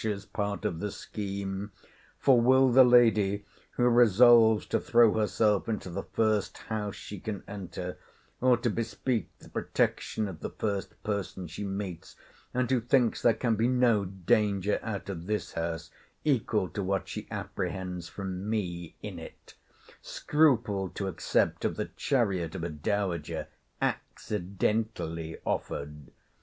's 0.03 0.25
part 0.25 0.65
of 0.65 0.79
the 0.79 0.89
scheme; 0.89 1.71
for 2.17 2.41
will 2.41 2.71
the 2.71 2.83
lady 2.83 3.45
(who 3.73 3.83
resolves 3.87 4.65
to 4.65 4.79
throw 4.79 5.13
herself 5.13 5.69
into 5.69 5.91
the 5.91 6.01
first 6.01 6.57
house 6.57 6.95
she 6.95 7.19
can 7.19 7.43
enter, 7.47 7.99
or 8.41 8.57
to 8.57 8.67
bespeak 8.67 9.29
the 9.37 9.47
protection 9.47 10.27
of 10.27 10.39
the 10.39 10.49
first 10.49 11.03
person 11.03 11.45
she 11.45 11.63
meets, 11.63 12.15
and 12.51 12.71
who 12.71 12.81
thinks 12.81 13.21
there 13.21 13.35
can 13.35 13.53
be 13.55 13.67
no 13.67 14.03
danger 14.03 14.79
out 14.81 15.07
of 15.07 15.27
this 15.27 15.51
house, 15.53 15.91
equal 16.25 16.67
to 16.67 16.81
what 16.81 17.07
she 17.07 17.27
apprehends 17.29 18.09
from 18.09 18.49
me 18.49 18.95
in 19.03 19.19
it) 19.19 19.53
scruple 20.01 20.89
to 20.89 21.07
accept 21.07 21.63
of 21.63 21.75
the 21.75 21.89
chariot 21.95 22.55
of 22.55 22.63
a 22.63 22.69
dowager, 22.69 23.47
accidentally 23.79 25.37
offered? 25.45 26.09